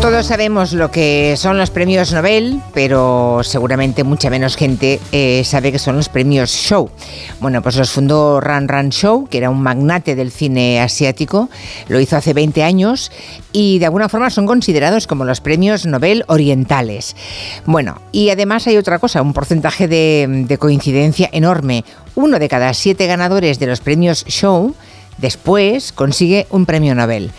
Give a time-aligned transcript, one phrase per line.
[0.00, 5.72] Todos sabemos lo que son los premios Nobel, pero seguramente mucha menos gente eh, sabe
[5.72, 6.90] que son los premios Show.
[7.38, 11.50] Bueno, pues los fundó Ran Ran Show, que era un magnate del cine asiático,
[11.88, 13.12] lo hizo hace 20 años
[13.52, 17.14] y de alguna forma son considerados como los premios Nobel orientales.
[17.66, 21.84] Bueno, y además hay otra cosa, un porcentaje de, de coincidencia enorme.
[22.14, 24.74] Uno de cada siete ganadores de los premios Show
[25.18, 27.32] después consigue un premio Nobel.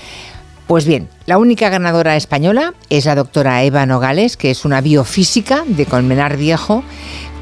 [0.71, 5.65] Pues bien, la única ganadora española es la doctora Eva Nogales, que es una biofísica
[5.67, 6.85] de Colmenar Viejo,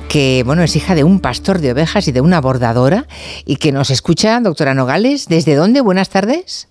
[0.07, 3.05] que bueno, es hija de un pastor de ovejas y de una bordadora,
[3.45, 5.27] y que nos escucha, doctora Nogales.
[5.27, 5.81] ¿Desde dónde?
[5.81, 6.68] Buenas tardes.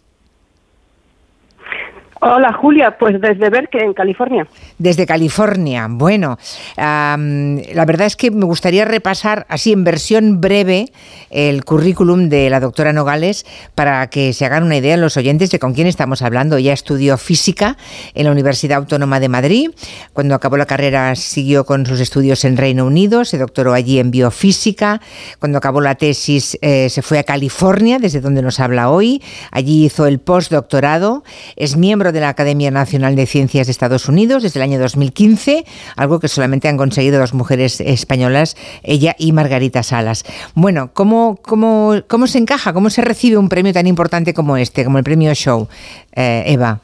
[2.20, 4.46] Hola Julia, pues desde Berkeley, en California.
[4.78, 5.86] Desde California.
[5.88, 6.36] Bueno,
[6.76, 10.90] la verdad es que me gustaría repasar así en versión breve
[11.30, 15.60] el currículum de la doctora Nogales para que se hagan una idea los oyentes de
[15.60, 16.56] con quién estamos hablando.
[16.56, 17.76] Ella estudió física
[18.14, 19.70] en la Universidad Autónoma de Madrid.
[20.12, 24.10] Cuando acabó la carrera siguió con sus estudios en Reino Unido, se doctoró allí en
[24.10, 25.00] biofísica.
[25.38, 29.22] Cuando acabó la tesis eh, se fue a California, desde donde nos habla hoy.
[29.52, 31.22] Allí hizo el postdoctorado.
[31.54, 35.64] Es miembro de la Academia Nacional de Ciencias de Estados Unidos desde el año 2015,
[35.96, 40.24] algo que solamente han conseguido dos mujeres españolas, ella y Margarita Salas.
[40.54, 44.84] Bueno, ¿cómo, cómo, cómo se encaja, cómo se recibe un premio tan importante como este,
[44.84, 45.68] como el premio Show?
[46.14, 46.80] Eh, Eva.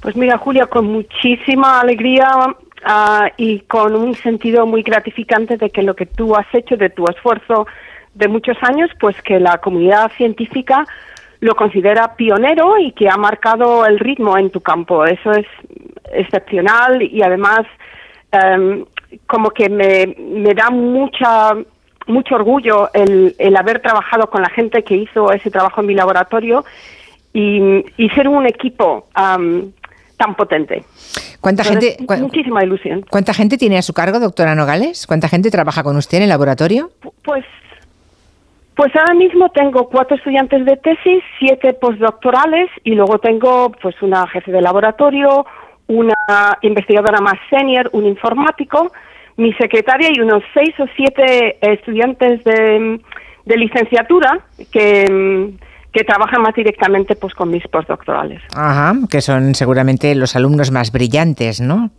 [0.00, 2.28] Pues mira, Julia, con muchísima alegría
[2.84, 6.90] ah, y con un sentido muy gratificante de que lo que tú has hecho, de
[6.90, 7.66] tu esfuerzo
[8.14, 10.86] de muchos años, pues que la comunidad científica
[11.40, 15.04] lo considera pionero y que ha marcado el ritmo en tu campo.
[15.04, 15.46] Eso es
[16.12, 17.60] excepcional y además
[18.32, 18.84] em,
[19.26, 21.54] como que me, me da mucha
[22.06, 25.94] mucho orgullo el, el, haber trabajado con la gente que hizo ese trabajo en mi
[25.94, 26.64] laboratorio
[27.34, 30.84] y, y ser un equipo tan potente.
[31.40, 33.04] ¿Cuánta gente, muchísima ilusión.
[33.08, 35.06] ¿Cuánta gente tiene a su cargo, doctora Nogales?
[35.06, 36.90] ¿Cuánta gente trabaja con usted en el laboratorio?
[37.22, 37.44] Pues
[38.78, 44.24] pues ahora mismo tengo cuatro estudiantes de tesis, siete postdoctorales y luego tengo pues una
[44.28, 45.44] jefe de laboratorio,
[45.88, 48.92] una investigadora más senior, un informático,
[49.36, 53.00] mi secretaria y unos seis o siete estudiantes de,
[53.46, 55.56] licenciatura que,
[55.92, 58.40] que trabajan más directamente pues con mis postdoctorales.
[58.54, 61.90] Ajá, que son seguramente los alumnos más brillantes, ¿no?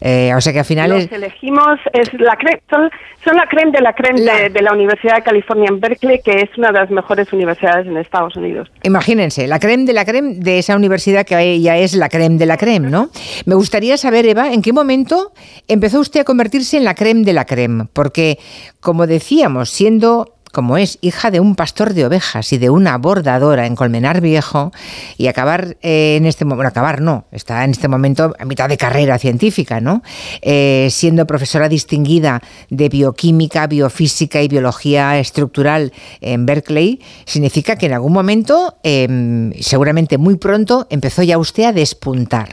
[0.00, 2.36] Eh, o sea que al final Los elegimos, es la
[2.70, 6.50] son, la creme de la creme De, la Universidad de California en Berkeley, que es
[6.56, 8.70] una de las mejores universidades en Estados Unidos.
[8.82, 12.46] Imagínense, la creme de la creme de esa universidad que ya es la creme de
[12.46, 13.08] la creme, ¿no?
[13.46, 15.32] Me gustaría saber, Eva, ¿en qué momento
[15.66, 17.86] empezó usted a convertirse en la creme de la creme?
[17.92, 18.38] Porque,
[18.80, 23.66] como decíamos, siendo como es hija de un pastor de ovejas y de una bordadora
[23.66, 24.72] en Colmenar Viejo,
[25.18, 28.78] y acabar eh, en este momento, acabar no, está en este momento a mitad de
[28.78, 30.02] carrera científica, ¿no?
[30.40, 32.40] Eh, siendo profesora distinguida
[32.70, 40.16] de bioquímica, biofísica y biología estructural en Berkeley, significa que en algún momento, em, seguramente
[40.16, 42.48] muy pronto, empezó ya usted a despuntar.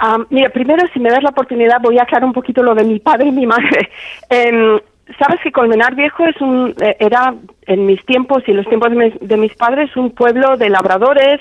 [0.00, 2.84] Ah, mira, primero, si me das la oportunidad, voy a aclarar un poquito lo de
[2.84, 3.90] mi padre y mi madre.
[4.30, 4.80] Em,
[5.18, 7.34] Sabes que Colmenar Viejo es un, eh, era
[7.66, 8.90] en mis tiempos y en los tiempos
[9.20, 11.40] de mis padres un pueblo de labradores,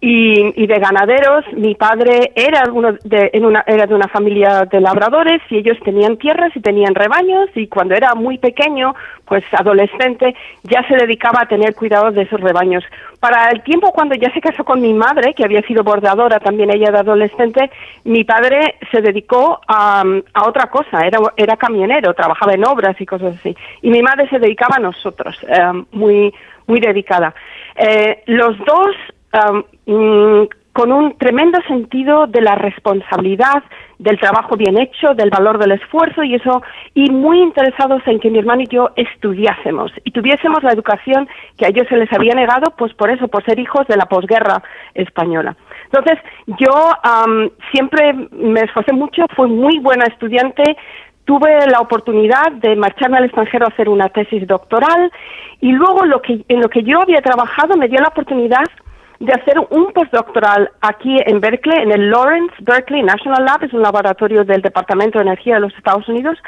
[0.00, 1.44] y, de ganaderos.
[1.54, 6.16] Mi padre era, uno de, una, era de una familia de labradores y ellos tenían
[6.18, 11.48] tierras y tenían rebaños y cuando era muy pequeño, pues adolescente, ya se dedicaba a
[11.48, 12.84] tener cuidado de esos rebaños.
[13.20, 16.70] Para el tiempo cuando ya se casó con mi madre, que había sido bordadora también
[16.70, 17.70] ella de adolescente,
[18.04, 20.04] mi padre se dedicó a,
[20.34, 23.56] a otra cosa, era, era camionero, trabajaba en obras y cosas así.
[23.80, 26.32] Y mi madre se dedicaba a nosotros, eh, muy,
[26.66, 27.34] muy dedicada.
[27.74, 28.94] Eh, los dos
[29.86, 33.62] Mm, con un tremendo sentido de la responsabilidad,
[33.98, 36.60] del trabajo bien hecho, del valor del esfuerzo y eso,
[36.92, 41.64] y muy interesados en que mi hermano y yo estudiásemos y tuviésemos la educación que
[41.64, 44.62] a ellos se les había negado, pues por eso, por ser hijos de la posguerra
[44.92, 45.56] española.
[45.84, 46.18] Entonces,
[46.58, 46.72] yo
[47.72, 50.76] siempre me esforcé mucho, fui muy buena estudiante,
[51.24, 55.10] tuve la oportunidad de marcharme al extranjero a hacer una tesis doctoral
[55.62, 58.64] y luego lo que, en lo que yo había trabajado me dio la oportunidad
[59.18, 63.82] de hacer un postdoctoral aquí en Berkeley, en el Lawrence Berkeley National Lab, es un
[63.82, 66.38] laboratorio del Departamento de Energía de los Estados Unidos,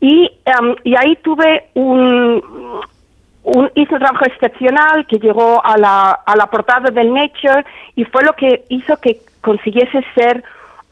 [0.00, 0.30] y,
[0.60, 2.42] um, y ahí tuve un,
[3.44, 7.64] un, hice un trabajo excepcional que llegó a la, a la portada del Nature
[7.94, 10.42] y fue lo que hizo que consiguiese ser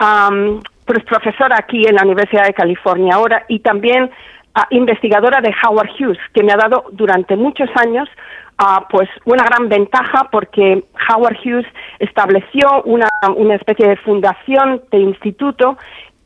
[0.00, 4.10] um, profesora aquí en la Universidad de California ahora y también
[4.54, 8.08] ah, investigadora de Howard Hughes, que me ha dado durante muchos años
[8.58, 11.66] ah, pues una gran ventaja porque Howard Hughes
[11.98, 15.76] estableció una, una especie de fundación de instituto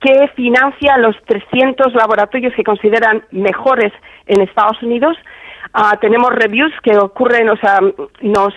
[0.00, 3.92] que financia los 300 laboratorios que consideran mejores
[4.26, 5.16] en Estados Unidos.
[5.72, 7.80] Ah, tenemos reviews que ocurren, o sea,
[8.20, 8.54] nos,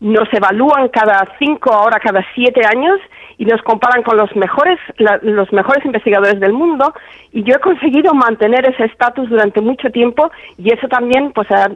[0.00, 3.00] nos evalúan cada cinco, ahora cada siete años
[3.38, 4.78] y nos comparan con los mejores,
[5.22, 6.92] los mejores investigadores del mundo.
[7.32, 11.70] Y yo he conseguido mantener ese estatus durante mucho tiempo y eso también, pues, ha,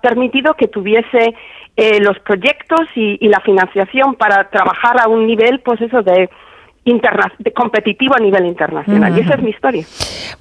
[0.00, 1.34] permitido que tuviese
[1.76, 6.28] eh, los proyectos y, y la financiación para trabajar a un nivel, pues, eso de
[7.54, 9.16] competitivo a nivel internacional.
[9.16, 9.84] Y esa es mi historia.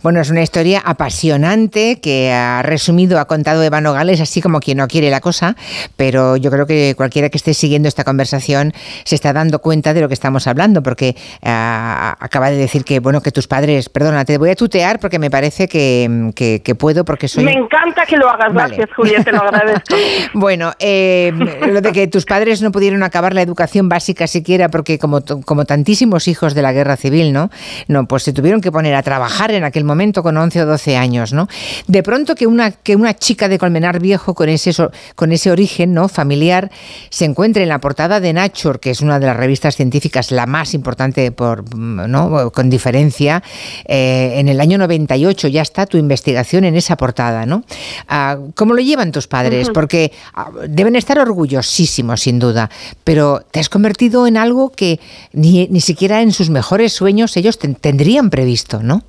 [0.03, 4.77] Bueno, es una historia apasionante que ha resumido, ha contado Eva Nogales, así como quien
[4.77, 5.55] no quiere la cosa,
[5.95, 8.73] pero yo creo que cualquiera que esté siguiendo esta conversación
[9.03, 12.99] se está dando cuenta de lo que estamos hablando, porque ah, acaba de decir que,
[12.99, 17.03] bueno, que tus padres, perdona, te voy a tutear porque me parece que, que, puedo,
[17.03, 17.43] porque soy...
[17.43, 19.95] Me encanta que lo hagas, gracias Julia, te lo agradezco.
[20.33, 21.31] bueno, eh,
[21.67, 25.65] lo de que tus padres no pudieron acabar la educación básica siquiera, porque como, como
[25.65, 27.49] tantísimos hijos, hijos de la guerra civil, ¿no?
[27.87, 30.95] No, pues se tuvieron que poner a trabajar en aquel momento con 11 o 12
[30.95, 31.47] años, ¿no?
[31.87, 34.71] De pronto que una, que una chica de Colmenar Viejo con ese,
[35.15, 36.07] con ese origen, ¿no?
[36.07, 36.69] Familiar,
[37.09, 40.45] se encuentre en la portada de Nature, que es una de las revistas científicas la
[40.45, 42.51] más importante por, ¿no?
[42.51, 43.41] Con diferencia,
[43.85, 47.63] eh, en el año 98 ya está tu investigación en esa portada, ¿no?
[48.07, 49.69] Ah, ¿Cómo lo llevan tus padres?
[49.73, 52.69] Porque ah, deben estar orgullosísimos, sin duda,
[53.03, 54.99] pero te has convertido en algo que
[55.33, 59.01] ni, ni siquiera en sus mejores sueños ellos tendrían previsto, ¿no?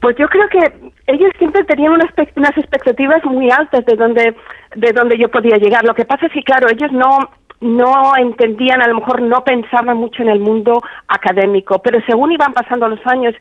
[0.00, 4.34] Pues yo creo que ellos siempre tenían unas, unas expectativas muy altas de donde,
[4.74, 5.84] de donde yo podía llegar.
[5.84, 7.30] Lo que pasa es que, claro, ellos no,
[7.60, 12.54] no entendían, a lo mejor no pensaban mucho en el mundo académico, pero según iban
[12.54, 13.34] pasando los años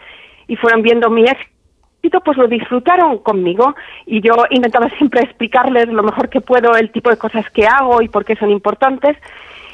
[0.47, 6.03] y fueron viendo mi éxito, pues lo disfrutaron conmigo y yo intentaba siempre explicarles lo
[6.03, 9.15] mejor que puedo el tipo de cosas que hago y por qué son importantes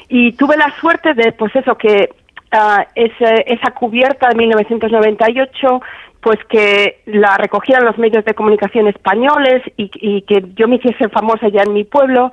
[0.08, 2.10] y tuve la suerte de, pues eso, que
[2.52, 5.80] uh, esa cubierta de 1998
[6.20, 11.08] pues que la recogieran los medios de comunicación españoles y, y, que yo me hiciese
[11.08, 12.32] famosa ya en mi pueblo,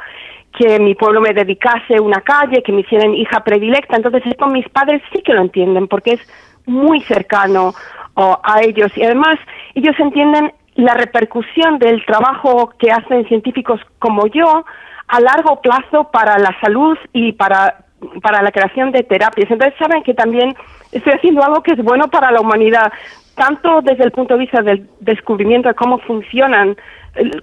[0.58, 3.96] que mi pueblo me dedicase una calle, que me hicieran hija predilecta.
[3.96, 6.22] Entonces esto mis padres sí que lo entienden porque es
[6.66, 7.74] muy cercano
[8.16, 9.38] a ellos y además
[9.76, 14.66] ellos entienden la repercusión del trabajo que hacen científicos como yo
[15.14, 17.86] a largo plazo para la salud y para,
[18.24, 19.52] para la creación de terapias.
[19.52, 20.56] Entonces saben que también
[20.92, 22.92] estoy haciendo algo que es bueno para la humanidad,
[23.36, 26.76] tanto desde el punto de vista del descubrimiento de cómo funcionan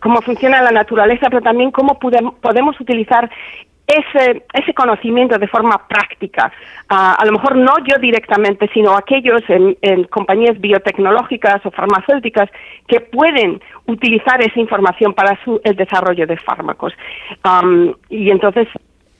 [0.00, 3.30] cómo funciona la naturaleza, pero también cómo podemos utilizar
[3.86, 6.52] ese, ese conocimiento de forma práctica.
[6.88, 12.48] Ah, a lo mejor no yo directamente, sino aquellos en, compañías biotecnológicas o farmacéuticas
[12.86, 16.92] que pueden utilizar esa información para su, el desarrollo de fármacos.
[18.08, 18.68] y entonces,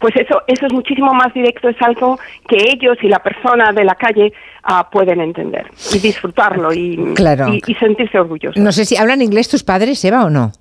[0.00, 2.18] pues eso, eso es muchísimo más directo, es algo
[2.48, 4.32] que ellos y la persona de la calle
[4.64, 8.56] ah, pueden entender y disfrutarlo y, y, y sentirse orgullosos.
[8.56, 10.52] No sé si hablan inglés tus padres, Eva, o no.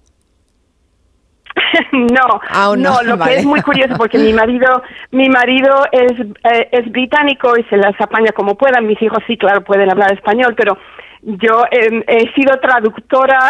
[1.91, 4.81] no, no, lo que es muy curioso porque mi marido,
[5.11, 8.85] mi marido es, eh, es británico y se las apaña como puedan.
[8.85, 10.77] Mis hijos sí, claro, pueden hablar español, pero
[11.21, 13.49] yo he sido traductora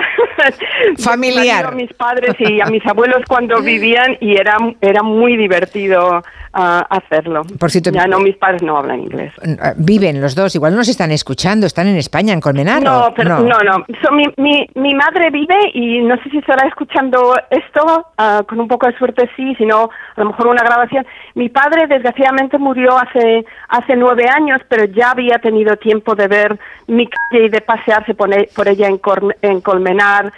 [0.98, 6.22] familiar a mis padres y a mis abuelos cuando vivían y era era muy divertido
[6.52, 7.44] hacerlo.
[7.60, 9.34] Por cierto, ya no, mis padres no hablan inglés.
[9.62, 12.82] Ah, viven los dos, igual no se están escuchando, están en España, en Colmenar.
[12.82, 13.86] No, pero, no, no.
[14.12, 18.68] mi, mi, mi, madre vive y no sé si estará escuchando esto, ah, con un
[18.68, 21.06] poco de suerte sí, sino a lo mejor una grabación.
[21.36, 26.60] Mi padre desgraciadamente murió hace, hace nueve años, pero ya había tenido tiempo de ver
[26.88, 28.30] mi calle y de pasearse por,
[28.68, 29.00] ella en,
[29.42, 30.32] en Colmenar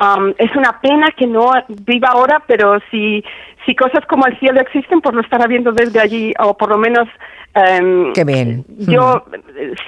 [0.00, 3.24] Um, es una pena que no viva ahora, pero si,
[3.66, 6.78] si cosas como el cielo existen, pues lo estará viendo desde allí, o por lo
[6.78, 7.08] menos
[7.56, 8.64] um, Qué bien.
[8.78, 9.24] yo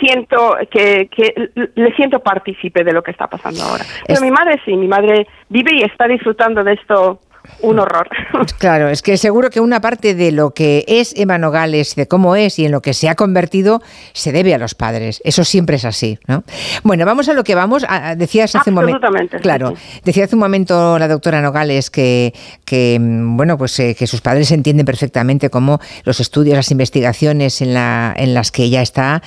[0.00, 3.84] siento que, que, le siento partícipe de lo que está pasando ahora.
[4.04, 7.20] Pero mi madre sí, mi madre vive y está disfrutando de esto
[7.62, 8.08] un horror.
[8.58, 12.36] Claro, es que seguro que una parte de lo que es Eva Nogales, de cómo
[12.36, 15.20] es y en lo que se ha convertido, se debe a los padres.
[15.24, 16.42] Eso siempre es así, ¿no?
[16.82, 17.84] Bueno, vamos a lo que vamos.
[18.16, 19.08] decías hace un momento.
[19.42, 24.06] Claro, decía hace un momento la doctora Nogales que, que mm, bueno, pues eh, que
[24.06, 28.82] sus padres entienden perfectamente cómo los estudios, las investigaciones en, la, en las que ella
[28.82, 29.22] está,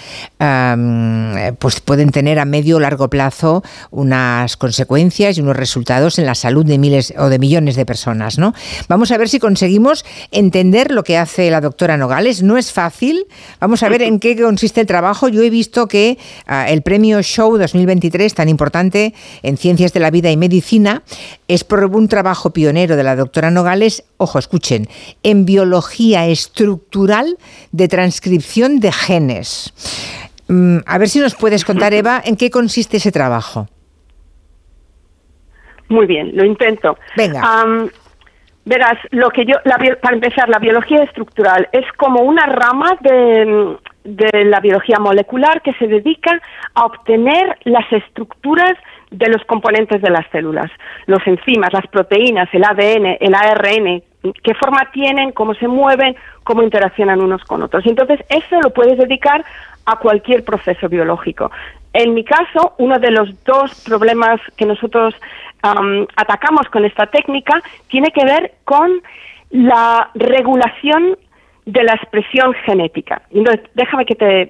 [1.59, 6.35] pues pueden tener a medio o largo plazo unas consecuencias y unos resultados en la
[6.35, 8.53] salud de miles o de millones de personas personas, ¿no?
[8.87, 12.43] Vamos a ver si conseguimos entender lo que hace la doctora Nogales.
[12.43, 13.25] No es fácil.
[13.59, 15.29] Vamos a ver en qué consiste el trabajo.
[15.29, 20.11] Yo he visto que ah, el premio Show 2023, tan importante en ciencias de la
[20.11, 21.03] vida y medicina,
[21.47, 24.87] es por un trabajo pionero de la doctora Nogales, ojo, escuchen,
[25.23, 27.37] en biología estructural
[27.71, 29.73] de transcripción de genes.
[30.47, 33.67] Mm, a ver si nos puedes contar, Eva, en qué consiste ese trabajo.
[35.89, 36.97] Muy bien, lo intento.
[37.15, 37.41] Venga.
[38.65, 39.55] Verás, lo que yo,
[40.01, 45.73] para empezar, la biología estructural es como una rama de, de la biología molecular que
[45.73, 46.41] se dedica
[46.73, 48.73] a obtener las estructuras
[49.11, 50.71] de los componentes de las células,
[51.05, 54.01] los enzimas, las proteínas, el ADN, el ARN,
[54.43, 57.85] qué forma tienen, cómo se mueven, cómo interaccionan unos con otros.
[57.85, 59.45] Entonces eso lo puedes dedicar
[59.85, 61.51] a cualquier proceso biológico.
[61.93, 65.13] En mi caso, uno de los dos problemas que nosotros
[66.15, 69.01] atacamos con esta técnica tiene que ver con
[69.49, 71.17] la regulación
[71.65, 73.21] de la expresión genética.
[73.31, 74.41] Entonces, déjame que te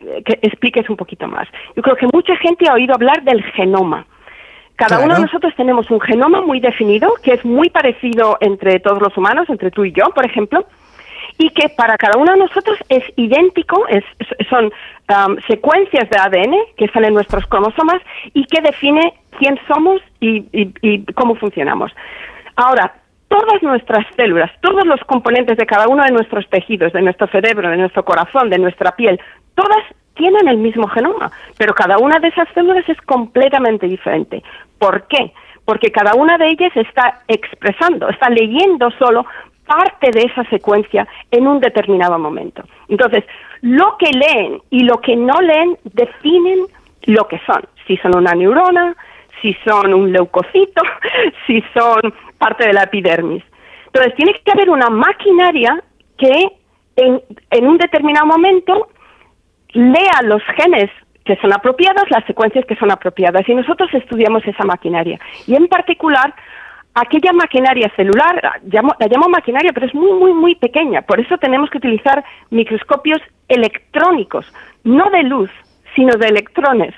[0.41, 1.47] expliques un poquito más.
[1.75, 4.07] Yo creo que mucha gente ha oído hablar del genoma.
[4.75, 8.99] Cada uno de nosotros tenemos un genoma muy definido, que es muy parecido entre todos
[8.99, 10.65] los humanos, entre tú y yo, por ejemplo,
[11.37, 14.03] y que para cada uno de nosotros es idéntico, es,
[14.49, 18.01] son um, secuencias de ADN que salen en nuestros cromosomas
[18.33, 21.91] y que define quién somos y, cómo funcionamos.
[22.55, 22.93] Ahora,
[23.27, 27.69] todas nuestras células, todos los componentes de cada uno de nuestros tejidos, de nuestro cerebro,
[27.69, 29.19] de nuestro corazón, de nuestra piel,
[29.55, 29.83] todas
[30.15, 34.43] tienen el mismo genoma, pero cada una de esas células es completamente diferente.
[34.77, 35.33] ¿Por qué?
[35.65, 39.25] Porque cada una de ellas está expresando, está leyendo solo
[39.65, 42.63] parte de esa secuencia en un determinado momento.
[42.89, 43.23] Entonces,
[43.61, 46.65] lo que leen y lo que no leen definen
[47.05, 48.95] lo que son, si son una neurona,
[49.43, 50.81] si son un leucocito,
[51.45, 52.01] si son
[52.39, 53.43] parte de la epidermis.
[53.87, 55.83] Entonces, tiene que haber una maquinaria
[56.17, 56.47] que
[56.95, 57.21] en,
[57.51, 58.87] en un determinado momento
[59.73, 60.89] lea los genes
[61.25, 63.47] que son apropiados, las secuencias que son apropiadas.
[63.47, 65.19] Y nosotros estudiamos esa maquinaria.
[65.45, 66.33] Y en particular,
[66.93, 71.01] aquella maquinaria celular, la llamo maquinaria, pero es muy, muy, muy pequeña.
[71.01, 74.45] Por eso tenemos que utilizar microscopios electrónicos,
[74.83, 75.49] no de luz,
[75.95, 76.93] sino de electrones,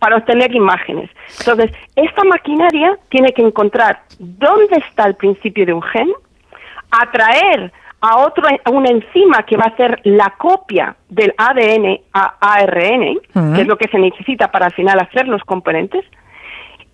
[0.00, 1.08] para obtener imágenes.
[1.38, 6.08] Entonces, esta maquinaria tiene que encontrar dónde está el principio de un gen,
[6.90, 12.34] atraer a otro a una enzima que va a hacer la copia del ADN a
[12.40, 13.20] ARN,
[13.54, 16.04] que es lo que se necesita para al final hacer los componentes,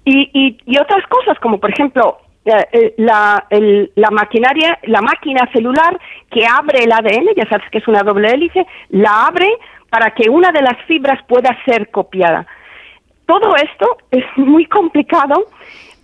[0.05, 5.99] y, y, otras cosas como por ejemplo eh, la, la maquinaria, la máquina celular
[6.31, 9.49] que abre el ADN, ya sabes que es una doble hélice, la abre
[9.91, 12.47] para que una de las fibras pueda ser copiada.
[13.27, 15.47] Todo esto es muy complicado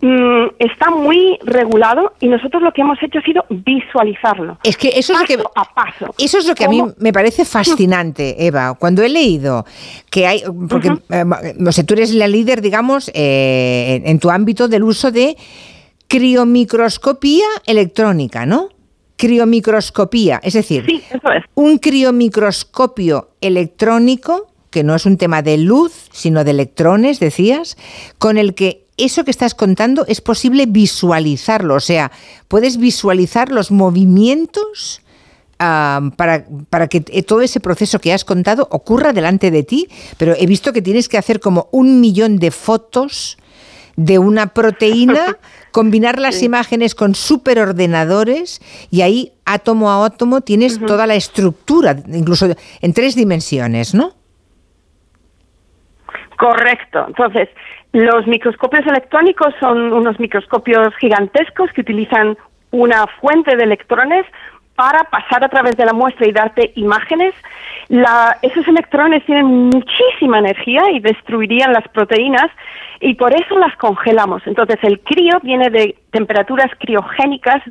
[0.04, 4.58] Mm, está muy regulado y nosotros lo que hemos hecho ha sido visualizarlo.
[4.64, 6.12] Es que eso es lo que a paso.
[6.18, 8.74] Eso es lo que a mí me parece fascinante, Eva.
[8.74, 9.64] Cuando he leído
[10.10, 11.24] que hay, porque eh,
[11.56, 15.36] no sé, tú eres la líder, digamos, eh, en, tu ámbito del uso de
[16.08, 18.70] criomicroscopía electrónica, ¿no?
[19.16, 20.84] Criomicroscopía, es decir,
[21.54, 27.76] un criomicroscopio electrónico que no es un tema de luz, sino de electrones, decías,
[28.18, 32.10] con el que eso que estás contando es posible visualizarlo, o sea,
[32.48, 35.00] puedes visualizar los movimientos
[35.58, 39.88] para, para, que todo ese proceso que has contado ocurra delante de ti,
[40.18, 43.38] pero he visto que tienes que hacer como un millón de fotos
[43.94, 45.38] de una proteína,
[45.70, 48.60] combinar las imágenes con superordenadores
[48.90, 52.48] y ahí átomo a átomo tienes toda la estructura, incluso
[52.80, 54.14] en tres dimensiones, ¿no?
[56.42, 57.04] Correcto.
[57.06, 57.48] Entonces,
[57.92, 62.36] los microscopios electrónicos son unos microscopios gigantescos que utilizan
[62.72, 64.26] una fuente de electrones
[64.74, 67.32] para pasar a través de la muestra y darte imágenes.
[68.42, 72.50] esos electrones tienen muchísima energía y destruirían las proteínas
[72.98, 74.42] y por eso las congelamos.
[74.44, 77.62] Entonces el crío viene de temperaturas criogénicas.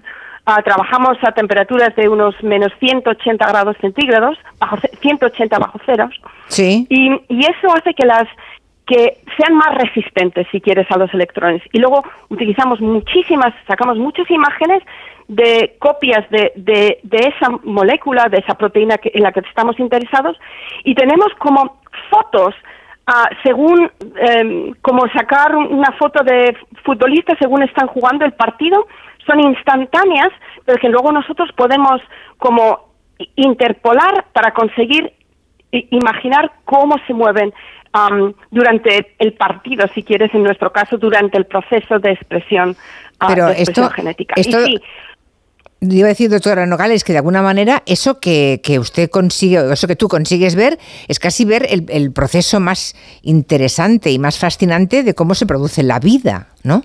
[0.45, 6.15] Ah, trabajamos a temperaturas de unos menos 180 grados centígrados, bajo 180 bajo ceros.
[6.47, 6.87] Sí.
[6.89, 8.27] Y, y eso hace que las
[8.85, 11.61] que sean más resistentes, si quieres, a los electrones.
[11.71, 14.83] Y luego utilizamos muchísimas, sacamos muchas imágenes
[15.27, 20.37] de copias de, de, esa molécula, de esa proteína en la que estamos interesados,
[20.83, 22.53] y tenemos como fotos,
[23.07, 28.87] ah, según, em, como sacar una foto de futbolistas según están jugando el partido,
[29.25, 30.29] son instantáneas,
[30.65, 32.01] pero que luego nosotros podemos
[32.37, 32.91] como
[33.35, 35.13] interpolar para conseguir
[35.71, 37.53] imaginar cómo se mueven
[38.51, 43.49] durante el partido, si quieres, en nuestro caso, durante el proceso de expresión, uh, Pero
[43.49, 44.35] esto, genética.
[44.37, 44.59] Esto,
[45.81, 49.95] iba a decir, doctora Nogales, que de alguna manera eso que, usted consigue, eso que
[49.95, 55.13] tú consigues ver, es casi ver el, el, proceso más interesante y más fascinante de
[55.13, 56.83] cómo se produce la vida, ¿no?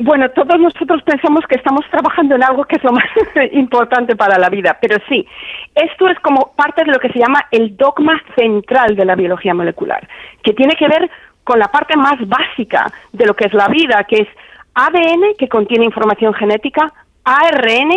[0.00, 3.04] Bueno, todos nosotros pensamos que estamos trabajando en algo que es lo más
[3.52, 5.26] importante para la vida, pero sí,
[5.74, 9.54] esto es como parte de lo que se llama el dogma central de la biología
[9.54, 10.06] molecular,
[10.44, 11.10] que tiene que ver
[11.42, 14.28] con la parte más básica de lo que es la vida, que es
[14.74, 16.92] ADN, que contiene información genética,
[17.24, 17.90] ARN,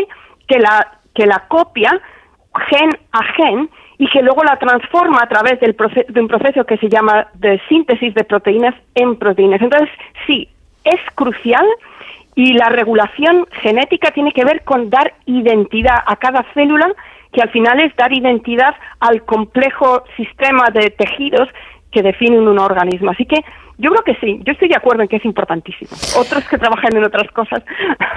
[0.48, 2.02] que la, que la copia
[2.68, 5.78] gen a gen y que luego la transforma a través del
[6.08, 9.62] de un proceso que se llama de síntesis de proteínas en proteínas.
[9.62, 9.90] Entonces,
[10.26, 10.50] sí,
[10.84, 11.66] es crucial
[12.36, 16.92] y la regulación genética tiene que ver con dar identidad a cada célula,
[17.32, 21.48] que al final es dar identidad al complejo sistema de tejidos
[21.92, 23.12] que definen un organismo.
[23.12, 23.44] Así que
[23.82, 25.90] yo creo que sí, yo estoy de acuerdo en que es importantísimo.
[26.16, 27.64] Otros que trabajan en otras cosas.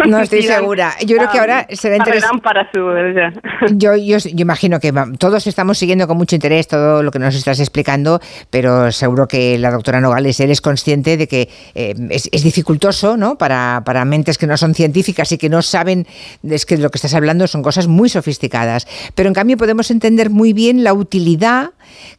[0.06, 0.92] No estoy segura.
[1.06, 2.42] Yo creo que ahora será interesante.
[2.42, 2.84] para su.
[3.76, 7.34] Yo, yo, yo, imagino que todos estamos siguiendo con mucho interés todo lo que nos
[7.34, 12.28] estás explicando, pero seguro que la doctora Nogales, él es consciente de que eh, es,
[12.30, 13.38] es, dificultoso ¿no?
[13.38, 16.06] Para, para, mentes que no son científicas y que no saben,
[16.42, 18.86] es que de lo que estás hablando son cosas muy sofisticadas.
[19.14, 21.70] Pero en cambio podemos entender muy bien la utilidad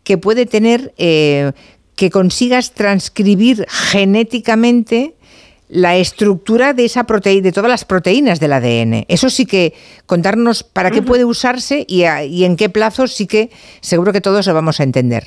[0.04, 0.94] que puede tener.
[0.98, 1.52] Eh,
[1.96, 5.16] que consigas transcribir genéticamente
[5.68, 9.06] la estructura de esa proteína, de todas las proteínas del ADN.
[9.08, 9.74] Eso sí que
[10.06, 13.50] contarnos para qué puede usarse y, en qué plazo sí que
[13.82, 15.24] seguro que todos lo vamos a entender.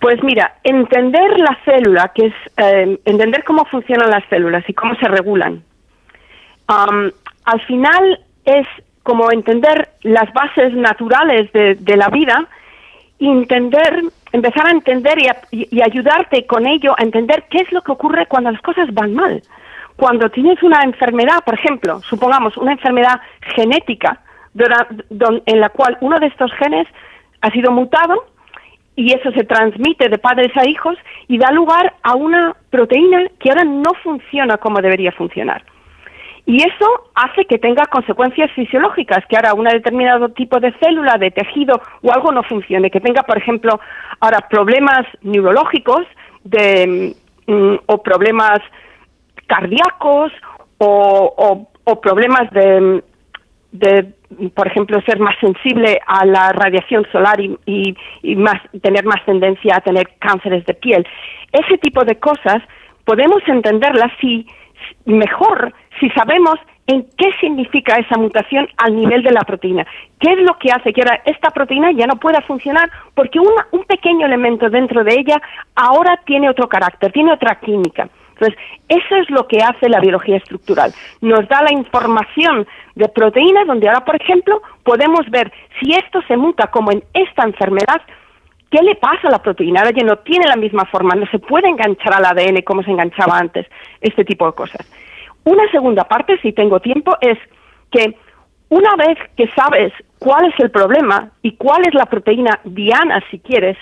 [0.00, 4.94] Pues mira, entender la célula, que es eh, entender cómo funcionan las células y cómo
[4.96, 5.64] se regulan,
[6.66, 8.66] al final es
[9.02, 12.48] como entender las bases naturales de la vida
[13.18, 14.02] entender,
[14.32, 15.18] empezar a entender
[15.50, 19.14] y, ayudarte con ello a entender qué es lo que ocurre cuando las cosas van
[19.14, 19.42] mal.
[19.96, 23.20] Cuando tienes una enfermedad, por ejemplo, supongamos una enfermedad
[23.54, 24.20] genética
[25.46, 26.86] en la cual uno de estos genes
[27.40, 28.26] ha sido mutado
[28.96, 30.96] y eso se transmite de padres a hijos
[31.28, 35.64] y da lugar a una proteína que ahora no funciona como debería funcionar.
[36.46, 41.30] Y eso hace que tenga consecuencias fisiológicas, que ahora un determinado tipo de célula, de
[41.30, 43.80] tejido o algo no funcione, que tenga, por ejemplo,
[44.20, 46.06] ahora problemas neurológicos
[46.44, 47.14] de,
[47.46, 48.60] mm, o problemas
[49.46, 50.32] cardíacos
[50.78, 51.70] o,
[52.02, 53.02] problemas de,
[53.72, 54.12] de,
[54.54, 59.76] por ejemplo, ser más sensible a la radiación solar y, y más, tener más tendencia
[59.76, 61.06] a tener cánceres de piel.
[61.52, 62.62] Ese tipo de cosas
[63.04, 64.46] podemos entenderlas si
[65.06, 69.86] mejor si sabemos en qué significa esa mutación al nivel de la proteína.
[70.18, 72.90] ¿Qué es lo que hace que ahora esta proteína ya no pueda funcionar?
[73.14, 75.40] Porque un pequeño elemento dentro de ella
[75.74, 78.08] ahora tiene otro carácter, tiene otra química.
[78.34, 80.92] Entonces, eso es lo que hace la biología estructural.
[81.20, 86.36] Nos da la información de proteínas donde ahora, por ejemplo, podemos ver si esto se
[86.36, 88.02] muta como en esta enfermedad,
[88.70, 89.80] ¿qué le pasa a la proteína?
[89.80, 92.90] Ahora ya no tiene la misma forma, no se puede enganchar al ADN como se
[92.90, 93.66] enganchaba antes,
[94.00, 94.86] este tipo de cosas.
[95.44, 97.38] Una segunda parte, si tengo tiempo, es
[97.90, 98.16] que
[98.70, 103.38] una vez que sabes cuál es el problema y cuál es la proteína diana, si
[103.38, 103.76] quieres,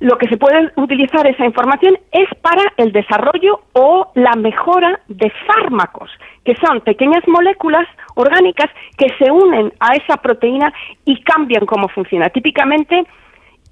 [0.00, 5.32] lo que se puede utilizar esa información es para el desarrollo o la mejora de
[5.46, 6.10] fármacos,
[6.44, 10.72] que son pequeñas moléculas orgánicas que se unen a esa proteína
[11.04, 12.28] y cambian cómo funciona.
[12.28, 13.04] Típicamente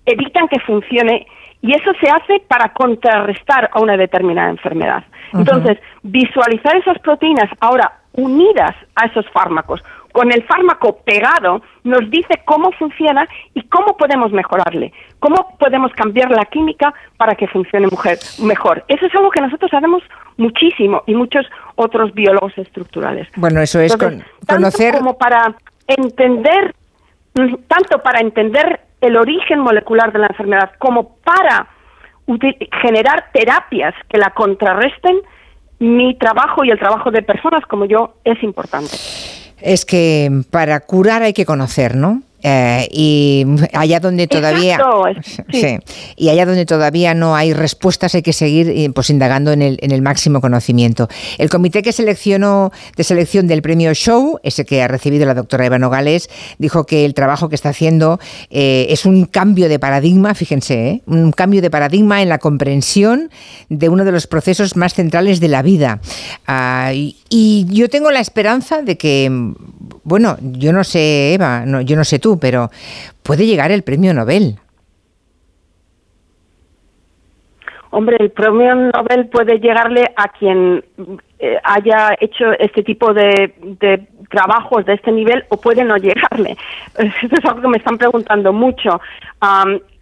[0.05, 1.27] evitan que funcione
[1.63, 5.05] y eso se hace para contrarrestar a una determinada enfermedad.
[5.33, 12.41] Entonces, visualizar esas proteínas ahora unidas a esos fármacos, con el fármaco pegado, nos dice
[12.47, 18.19] cómo funciona y cómo podemos mejorarle, cómo podemos cambiar la química para que funcione mujer,
[18.43, 18.83] mejor.
[18.89, 20.03] Eso es algo que nosotros sabemos
[20.39, 23.29] muchísimo y muchos otros biólogos estructurales.
[23.37, 23.95] Bueno, eso es
[24.47, 24.97] conocer.
[24.97, 25.55] como para
[25.87, 26.75] entender,
[27.35, 31.69] mm, tanto para entender el origen molecular de la enfermedad como para
[32.83, 35.21] generar terapias que la contrarresten,
[35.79, 38.91] mi trabajo y el trabajo de personas como yo es importante.
[39.61, 42.23] Es que para curar hay que conocer, ¿no?
[42.43, 44.79] Eh, y allá donde todavía
[45.51, 45.79] sí.
[46.17, 49.79] y allá donde todavía no hay respuestas hay que seguir eh, pues indagando en el,
[49.81, 51.09] en el máximo conocimiento.
[51.39, 55.67] El comité que seleccionó de selección del premio Show, ese que ha recibido la doctora
[55.67, 58.21] Eva Nogales, dijo que el trabajo que está haciendo
[58.51, 63.31] eh, es un cambio de paradigma, fíjense, un cambio de paradigma en la comprensión
[63.69, 66.01] de uno de los procesos más centrales de la vida.
[66.47, 69.31] Ah, y, y yo tengo la esperanza de que,
[70.05, 72.71] bueno, yo no sé, Eva, no, yo no sé tú, pero
[73.23, 74.59] puede llegar el premio Nobel.
[77.97, 80.85] hombre, el premio Nobel puede llegarle a quien
[81.39, 83.55] eh, haya hecho este tipo de,
[84.29, 86.57] trabajos de este nivel o puede no llegarle.
[86.99, 89.01] Eso es algo que me están preguntando mucho.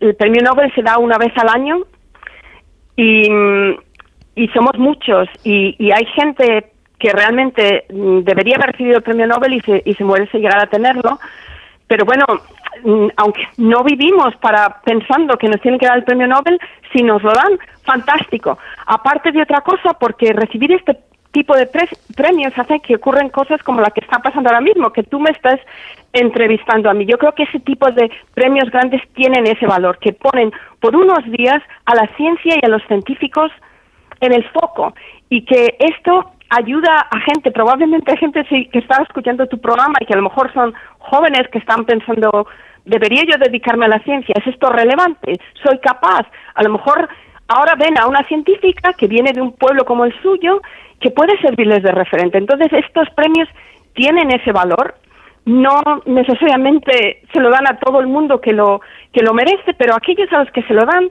[0.00, 1.82] el premio Nobel se da una vez al año
[2.96, 3.28] y,
[4.52, 9.60] somos muchos y, hay gente que realmente mm, debería haber recibido el premio Nobel y
[9.60, 11.20] se, y se muere si llegar a tenerlo.
[11.86, 12.24] Pero bueno,
[12.84, 16.58] mm, aunque no vivimos para pensando que nos tienen que dar el premio Nobel,
[16.92, 18.58] si nos lo dan, fantástico.
[18.86, 20.98] Aparte de otra cosa, porque recibir este
[21.32, 21.68] tipo de
[22.14, 25.30] premios hace que ocurren cosas como la que está pasando ahora mismo, que tú me
[25.30, 25.60] estás
[26.12, 27.04] entrevistando a mí.
[27.06, 31.24] Yo creo que ese tipo de premios grandes tienen ese valor, que ponen por unos
[31.32, 33.50] días a la ciencia y a los científicos
[34.20, 34.94] en el foco
[35.28, 40.06] y que esto ayuda a gente, probablemente a gente que está escuchando tu programa y
[40.06, 42.46] que a lo mejor son jóvenes que están pensando,
[42.84, 44.34] ¿debería yo dedicarme a la ciencia?
[44.38, 45.38] ¿Es esto relevante?
[45.62, 46.26] ¿Soy capaz?
[46.54, 47.08] A lo mejor
[47.48, 50.62] ahora ven a una científica que viene de un pueblo como el suyo
[51.00, 52.38] que puede servirles de referente.
[52.38, 53.48] Entonces, estos premios
[53.94, 54.94] tienen ese valor.
[55.44, 58.80] No necesariamente se lo dan a todo el mundo que lo,
[59.12, 61.10] que lo merece, pero aquellos a los que se lo dan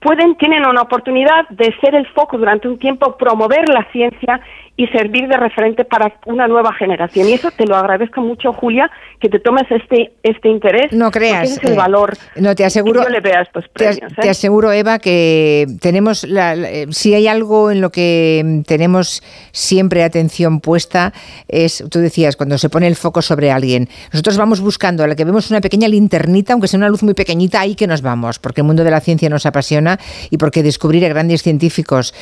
[0.00, 4.40] pueden, tienen una oportunidad de ser el foco durante un tiempo, promover la ciencia
[4.78, 7.28] y servir de referente para una nueva generación.
[7.28, 10.92] Y eso te lo agradezco mucho, Julia, que te tomes este este interés.
[10.92, 11.50] No creas.
[11.50, 12.14] es el eh, valor.
[12.36, 13.00] No te aseguro.
[13.00, 14.12] Que yo le vea estos premios.
[14.14, 14.30] Te, ¿eh?
[14.30, 20.60] aseguro, Eva, que tenemos la, eh, si hay algo en lo que tenemos siempre atención
[20.60, 21.14] puesta
[21.48, 23.88] es, tú decías, cuando se pone el foco sobre alguien.
[24.12, 27.14] Nosotros vamos buscando a la que vemos una pequeña linternita, aunque sea una luz muy
[27.14, 30.62] pequeñita, ahí que nos vamos, porque el mundo de la ciencia nos apasiona y porque
[30.62, 32.14] descubrir a grandes científicos,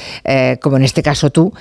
[0.61, 1.53] como en este caso tú,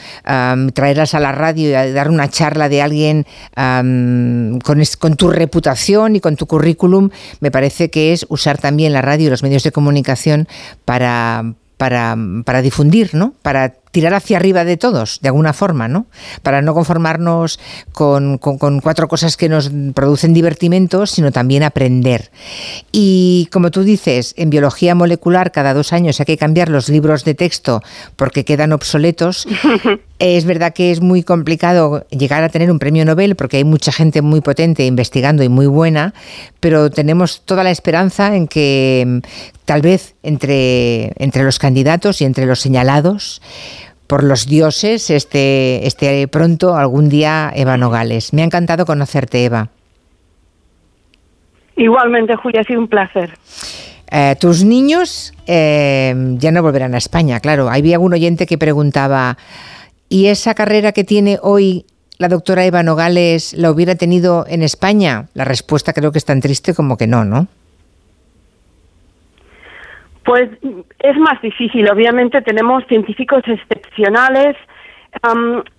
[0.84, 4.60] traerlas a la radio y dar una charla de alguien con,
[5.00, 9.28] con, tu reputación y con tu currículum, me parece que es usar también la radio
[9.28, 10.46] y los medios de comunicación
[10.84, 13.34] para, para, para difundir, ¿no?
[13.42, 16.08] Para tirar hacia arriba de todos, de alguna forma, ¿no?
[16.42, 17.60] Para no conformarnos
[17.92, 22.32] con, cuatro cosas que nos producen divertimentos, sino también aprender.
[22.92, 27.24] Y como tú dices, en biología molecular cada dos años hay que cambiar los libros
[27.24, 27.84] de texto
[28.16, 29.48] porque quedan obsoletos.
[30.20, 33.92] es verdad que es muy complicado llegar a tener un premio Nobel porque hay mucha
[33.92, 36.16] gente muy potente investigando y muy buena,
[36.60, 39.18] pero tenemos toda la esperanza en que mm,
[39.66, 43.42] tal vez entre, entre los candidatos y entre los señalados
[44.08, 48.34] por los dioses este, este pronto algún día Eva Nogales.
[48.34, 49.70] Me ha encantado conocerte, Eva.
[51.76, 53.34] Igualmente, Julia, ha sido un placer.
[54.12, 57.70] Eh, tus niños eh, ya no volverán a España, claro.
[57.70, 59.38] Había algún oyente que preguntaba,
[60.08, 61.86] ¿y esa carrera que tiene hoy
[62.20, 65.30] la doctora Eva Nogales la hubiera tenido en España?
[65.34, 67.48] La respuesta creo que es tan triste como que no, ¿no?
[70.26, 70.50] Pues
[71.00, 71.90] es más difícil.
[71.90, 74.56] Obviamente tenemos científicos excepcionales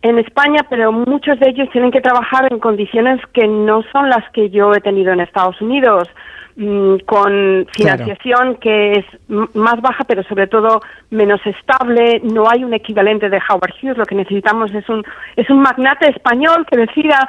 [0.02, 4.28] en España, pero muchos de ellos tienen que trabajar en condiciones que no son las
[4.32, 6.08] que yo he tenido en Estados Unidos,
[6.56, 10.80] mm, con financiación que es más baja, pero sobre todo
[11.10, 12.20] menos estable.
[12.22, 13.98] No hay un equivalente de Howard Hughes.
[13.98, 15.04] Lo que necesitamos es un
[15.36, 17.28] es un magnate español que decida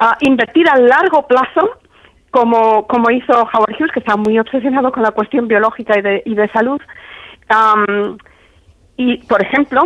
[0.00, 1.78] ah, invertir a largo plazo
[2.34, 6.22] como, como hizo Howard Hughes, que está muy obsesionado con la cuestión biológica y de,
[6.26, 6.80] y de salud.
[8.96, 9.84] y, por ejemplo,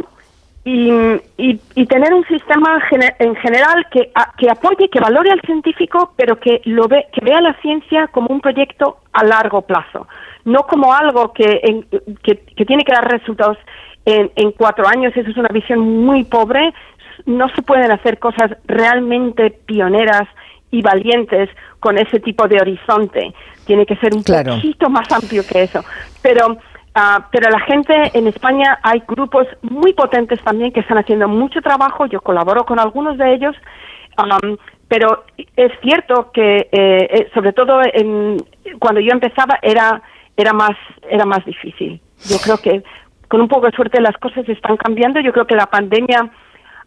[0.65, 0.91] y,
[1.37, 2.83] y, tener un sistema
[3.19, 7.43] en general que, que apoye, que valore al científico, pero que, lo ve, que vea
[7.43, 10.09] la ciencia como un proyecto a largo plazo,
[10.47, 11.85] no como algo que,
[12.23, 13.59] que, que tiene que dar resultados
[14.07, 15.15] en, en cuatro años.
[15.15, 16.73] Eso es una visión muy pobre.
[17.27, 20.27] No se pueden hacer cosas realmente pioneras
[20.71, 21.49] y valientes
[21.81, 23.35] con ese tipo de horizonte.
[23.65, 25.83] Tiene que ser un poquito más amplio que eso.
[26.23, 31.29] Pero, uh, pero la gente en España hay grupos muy potentes también que están haciendo
[31.29, 32.07] mucho trabajo.
[32.07, 33.57] Yo colaboro con algunos de ellos.
[34.19, 34.57] Um,
[34.89, 38.39] pero es cierto que, eh, eh, sobre todo en,
[38.79, 40.03] cuando yo empezaba, era,
[40.37, 40.77] era, más,
[41.09, 42.01] era más difícil.
[42.25, 42.83] Yo creo que
[43.29, 45.21] con un poco de suerte las cosas están cambiando.
[45.21, 46.31] Yo creo que la pandemia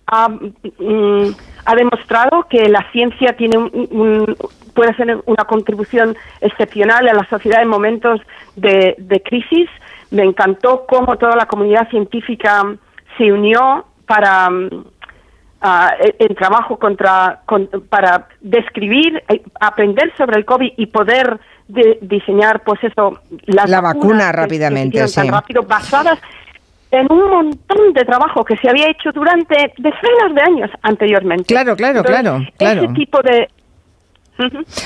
[0.07, 4.35] ha, mm, ha demostrado que la ciencia tiene un,
[4.73, 8.21] puede hacer una contribución excepcional a la sociedad en momentos
[8.55, 9.69] de, crisis.
[10.09, 12.63] Me encantó cómo toda la comunidad científica
[13.17, 14.49] se unió para
[16.19, 17.41] el trabajo contra
[17.89, 21.39] para describir, eh, aprender sobre el COVID y poder
[22.01, 25.29] diseñar, pues eso, las la vacuna rápidamente, sí.
[25.29, 26.19] rápido, basadas
[26.91, 31.45] en un montón de trabajo que se había hecho durante decenas de años anteriormente.
[31.45, 32.81] Claro, claro, claro, claro.
[32.83, 33.47] Ese tipo de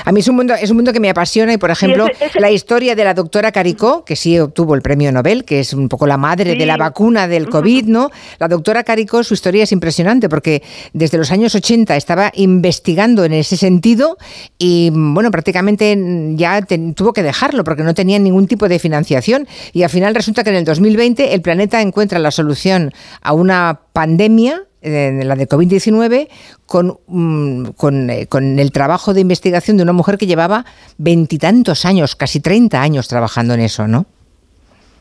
[0.04, 2.50] A mí es un mundo es un mundo que me apasiona y por ejemplo la
[2.50, 6.06] historia de la doctora Caricó, que sí obtuvo el premio Nobel, que es un poco
[6.06, 8.10] la madre de la vacuna del COVID, ¿no?
[8.38, 13.32] La doctora Caricó, su historia es impresionante porque desde los años 80 estaba investigando en
[13.32, 14.18] ese sentido
[14.58, 15.96] y bueno, prácticamente
[16.34, 16.62] ya
[16.94, 20.50] tuvo que dejarlo porque no tenía ningún tipo de financiación y al final resulta que
[20.50, 22.92] en el 2020 el planeta encuentra la solución
[23.22, 26.28] a una pandemia la de COVID-19,
[26.66, 27.66] con, mm,
[28.10, 30.64] eh, con, el trabajo de investigación de una mujer que llevaba
[30.98, 34.06] veintitantos años, casi 30 años trabajando en eso, ¿no?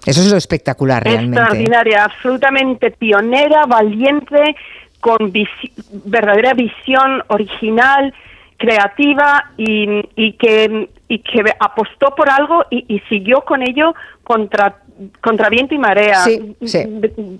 [0.06, 1.40] Eso es lo espectacular, realmente.
[1.40, 4.56] Extraordinaria, absolutamente pionera, valiente,
[5.00, 5.32] con
[6.06, 8.14] verdadera visión original,
[8.58, 14.86] creativa y, y, que, y que apostó por algo y, y siguió con ello contra
[15.22, 16.24] contra viento y marea.
[16.24, 16.56] Sí,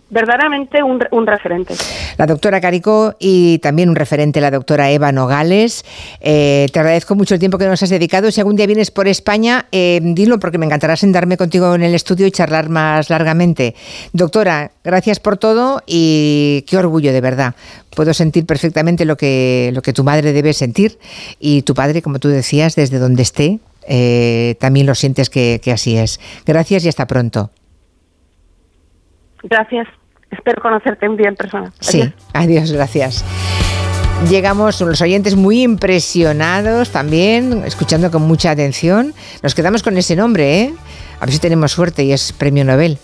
[0.10, 1.74] Verdaderamente un, un, referente.
[2.18, 5.86] La doctora Carico y también un referente, la doctora Eva Nogales.
[6.20, 8.30] Eh, te agradezco mucho el tiempo que nos has dedicado.
[8.32, 11.96] Si algún día vienes por España, eh, dilo porque me encantará sentarme contigo en el
[11.96, 13.76] estudio y charlar más largamente.
[14.12, 17.56] Doctora, gracias por todo y qué orgullo de verdad.
[17.96, 21.00] Puedo sentir perfectamente lo que, lo que tu madre debe sentir
[21.40, 23.55] y tu padre, como tú decías, desde donde esté,
[23.88, 26.20] eh, también lo sientes que, así es.
[26.46, 27.52] Gracias y hasta pronto.
[29.44, 29.88] Gracias.
[30.32, 31.72] Espero conocerte un día en persona.
[31.80, 32.02] Sí,
[32.34, 33.24] adiós, gracias.
[34.30, 39.14] Llegamos los oyentes muy impresionados también, escuchando con mucha atención.
[39.44, 40.74] Nos quedamos con ese nombre, ¿eh?
[41.20, 42.98] A ver si tenemos suerte y es premio Nobel.